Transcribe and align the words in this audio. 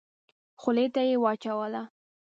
خولې 0.61 0.85
ته 0.93 1.01
يې 1.09 1.15
واچوله. 1.23 1.81